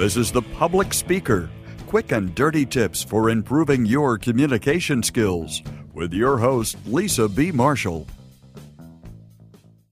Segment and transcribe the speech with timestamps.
[0.00, 1.50] This is The Public Speaker
[1.86, 5.60] quick and dirty tips for improving your communication skills
[5.92, 7.52] with your host, Lisa B.
[7.52, 8.06] Marshall.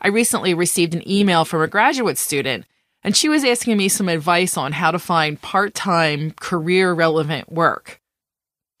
[0.00, 2.64] I recently received an email from a graduate student,
[3.04, 7.52] and she was asking me some advice on how to find part time, career relevant
[7.52, 8.00] work.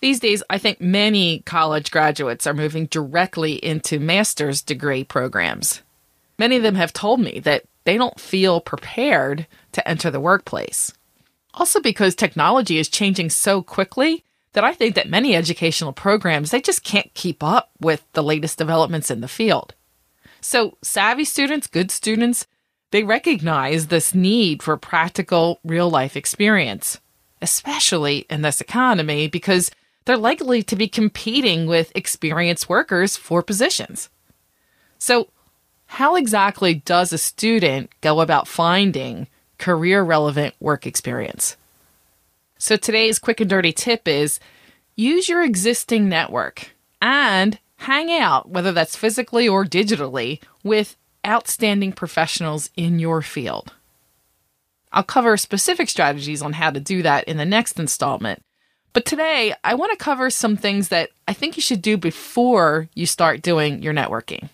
[0.00, 5.82] These days, I think many college graduates are moving directly into master's degree programs.
[6.38, 10.94] Many of them have told me that they don't feel prepared to enter the workplace.
[11.54, 16.60] Also, because technology is changing so quickly that I think that many educational programs, they
[16.60, 19.74] just can't keep up with the latest developments in the field.
[20.40, 22.46] So, savvy students, good students,
[22.90, 26.98] they recognize this need for practical real life experience,
[27.40, 29.70] especially in this economy because
[30.04, 34.08] they're likely to be competing with experienced workers for positions.
[34.98, 35.28] So,
[35.86, 39.28] how exactly does a student go about finding
[39.60, 41.56] career relevant work experience?
[42.58, 44.40] So, today's quick and dirty tip is
[44.96, 52.70] use your existing network and hang out, whether that's physically or digitally, with outstanding professionals
[52.76, 53.72] in your field.
[54.92, 58.42] I'll cover specific strategies on how to do that in the next installment.
[58.92, 62.88] But today, I want to cover some things that I think you should do before
[62.94, 64.48] you start doing your networking.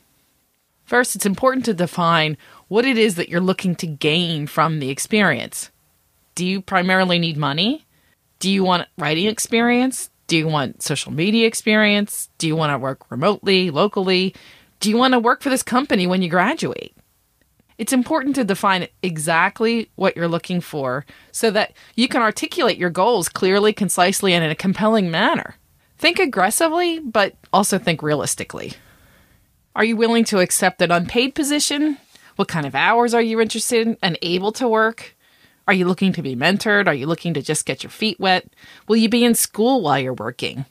[0.85, 2.37] First, it's important to define
[2.69, 5.71] what it is that you're looking to gain from the experience.
[6.35, 7.87] Do you primarily need money?
[8.39, 10.11] Do you want writing experience?
[10.27, 12.29] Do you want social media experience?
[12.39, 14.35] Do you want to work remotely, locally?
[14.81, 16.95] Do you want to work for this company when you graduate?
[17.79, 22.91] It's important to define exactly what you're looking for so that you can articulate your
[22.91, 25.57] goals clearly, concisely, and in a compelling manner.
[25.99, 28.75] Think aggressively, but also think realistically.
[29.75, 31.99] Are you willing to accept an unpaid position?
[32.37, 35.17] What kind of hours are you interested in and able to work?
[35.67, 36.87] Are you looking to be mentored?
[36.87, 38.47] Are you looking to just get your feet wet?
[38.87, 40.67] Will you be in school while you're working?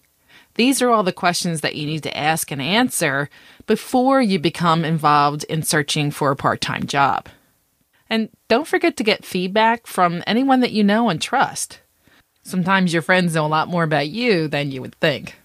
[0.54, 3.30] These are all the questions that you need to ask and answer
[3.68, 7.28] before you become involved in searching for a part time job.
[8.10, 11.82] And don't forget to get feedback from anyone that you know and trust.
[12.44, 15.36] Sometimes your friends know a lot more about you than you would think.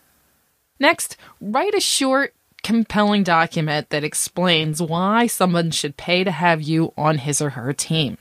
[0.78, 6.92] Next, write a short, compelling document that explains why someone should pay to have you
[6.96, 8.18] on his or her team.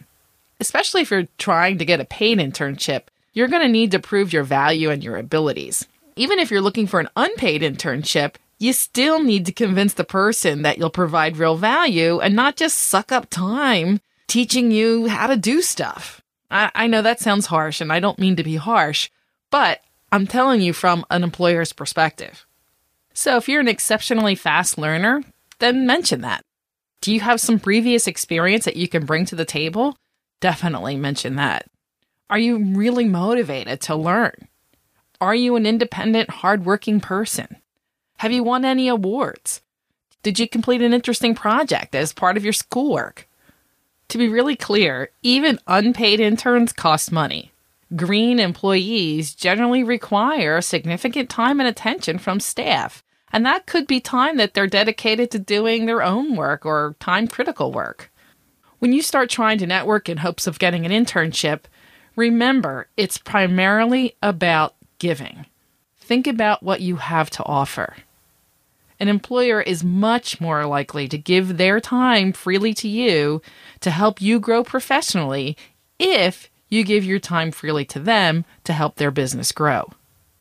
[0.59, 4.33] Especially if you're trying to get a paid internship, you're going to need to prove
[4.33, 5.87] your value and your abilities
[6.19, 10.63] even if you're looking for an unpaid internship, you still need to convince the person
[10.63, 15.37] that you'll provide real value and not just suck up time teaching you how to
[15.37, 16.21] do stuff.
[16.51, 19.09] I, I know that sounds harsh and I don't mean to be harsh,
[19.49, 19.79] but
[20.11, 22.45] I'm telling you from an employer's perspective.
[23.13, 25.23] So if you're an exceptionally fast learner,
[25.59, 26.41] then mention that.
[27.01, 29.95] Do you have some previous experience that you can bring to the table?
[30.41, 31.65] Definitely mention that.
[32.29, 34.47] Are you really motivated to learn?
[35.21, 37.57] Are you an independent, hardworking person?
[38.19, 39.61] Have you won any awards?
[40.23, 43.27] Did you complete an interesting project as part of your schoolwork?
[44.09, 47.51] To be really clear, even unpaid interns cost money.
[47.95, 54.37] Green employees generally require significant time and attention from staff, and that could be time
[54.37, 58.11] that they're dedicated to doing their own work or time critical work.
[58.77, 61.61] When you start trying to network in hopes of getting an internship,
[62.15, 65.47] remember it's primarily about giving.
[65.97, 67.95] Think about what you have to offer.
[68.99, 73.41] An employer is much more likely to give their time freely to you
[73.79, 75.57] to help you grow professionally
[75.97, 79.91] if you give your time freely to them to help their business grow.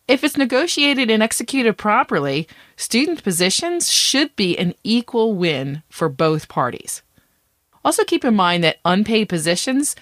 [0.07, 6.49] If it's negotiated and executed properly, student positions should be an equal win for both
[6.49, 7.03] parties.
[7.85, 9.97] Also, keep in mind that unpaid positions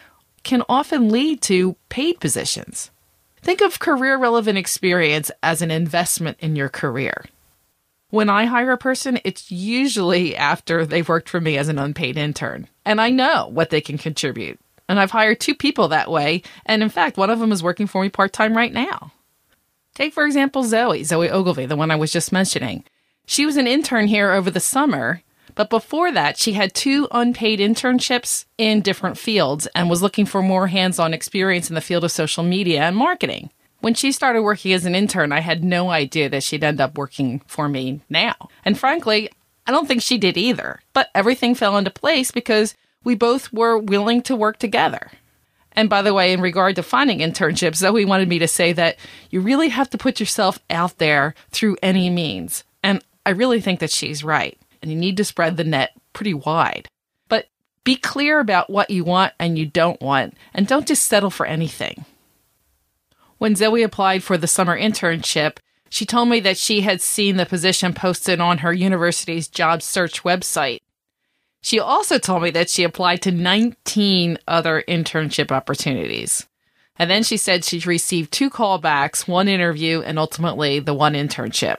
[0.44, 2.90] can often lead to paid positions.
[3.42, 7.24] Think of career relevant experience as an investment in your career.
[8.10, 12.16] When I hire a person, it's usually after they've worked for me as an unpaid
[12.16, 14.60] intern, and I know what they can contribute.
[14.88, 17.86] And I've hired two people that way, and in fact, one of them is working
[17.86, 19.12] for me part time right now.
[19.94, 22.84] Take, for example, Zoe, Zoe Ogilvy, the one I was just mentioning.
[23.26, 25.22] She was an intern here over the summer,
[25.56, 30.42] but before that, she had two unpaid internships in different fields and was looking for
[30.42, 33.50] more hands on experience in the field of social media and marketing.
[33.80, 36.98] When she started working as an intern, I had no idea that she'd end up
[36.98, 38.34] working for me now.
[38.64, 39.30] And frankly,
[39.66, 40.80] I don't think she did either.
[40.92, 42.74] But everything fell into place because
[43.06, 45.12] we both were willing to work together.
[45.70, 48.96] And by the way, in regard to finding internships, Zoe wanted me to say that
[49.30, 52.64] you really have to put yourself out there through any means.
[52.82, 56.34] And I really think that she's right and you need to spread the net pretty
[56.34, 56.88] wide.
[57.28, 57.46] But
[57.86, 61.46] Be clear about what you want and you don't want, and don't just settle for
[61.46, 62.04] anything.
[63.38, 67.46] When Zoe applied for the summer internship, she told me that she had seen the
[67.46, 70.80] position posted on her university's job search website.
[71.66, 76.46] She also told me that she applied to 19 other internship opportunities.
[76.96, 81.78] And then she said she received two callbacks, one interview, and ultimately the one internship.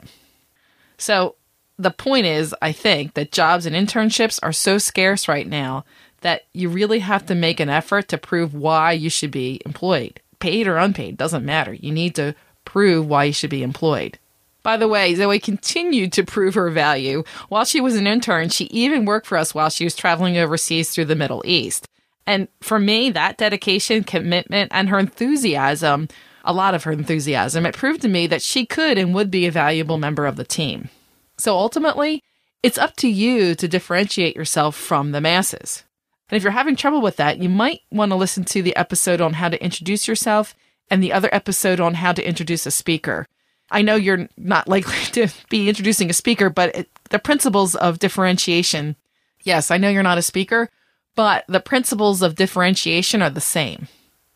[0.97, 1.35] So
[1.79, 5.85] the point is, I think, that jobs and internships are so scarce right now
[6.19, 10.19] that you really have to make an effort to prove why you should be employed.
[10.39, 11.73] Paid or unpaid, doesn't matter.
[11.73, 12.35] You need to
[12.65, 14.19] prove why you should be employed.
[14.67, 17.23] By the way, Zoe continued to prove her value.
[17.47, 20.89] While she was an intern, she even worked for us while she was traveling overseas
[20.89, 21.87] through the Middle East.
[22.25, 26.09] And for me, that dedication, commitment, and her enthusiasm,
[26.43, 29.45] a lot of her enthusiasm, it proved to me that she could and would be
[29.45, 30.89] a valuable member of the team.
[31.37, 32.21] So ultimately,
[32.61, 35.85] it's up to you to differentiate yourself from the masses.
[36.27, 39.21] And if you're having trouble with that, you might want to listen to the episode
[39.21, 40.53] on how to introduce yourself
[40.91, 43.27] and the other episode on how to introduce a speaker.
[43.69, 47.99] I know you're not likely to be introducing a speaker, but it, the principles of
[47.99, 48.95] differentiation.
[49.43, 50.69] Yes, I know you're not a speaker,
[51.15, 53.87] but the principles of differentiation are the same.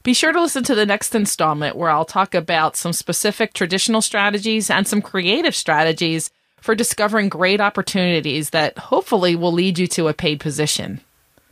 [0.04, 4.02] Be sure to listen to the next installment where I'll talk about some specific traditional
[4.02, 10.08] strategies and some creative strategies for discovering great opportunities that hopefully will lead you to
[10.08, 11.02] a paid position.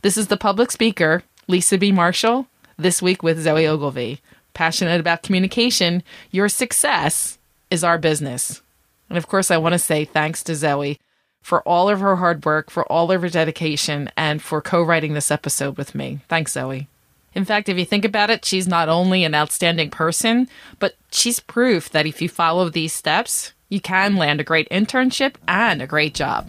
[0.02, 1.92] This is the public speaker, Lisa B.
[1.92, 4.20] Marshall, this week with Zoe Ogilvy.
[4.52, 6.02] Passionate about communication,
[6.32, 7.38] your success
[7.70, 8.62] is our business.
[9.08, 10.98] And of course, I want to say thanks to Zoe
[11.42, 15.14] for all of her hard work, for all of her dedication, and for co writing
[15.14, 16.20] this episode with me.
[16.28, 16.88] Thanks, Zoe.
[17.34, 21.38] In fact, if you think about it, she's not only an outstanding person, but she's
[21.40, 25.86] proof that if you follow these steps, you can land a great internship and a
[25.86, 26.48] great job.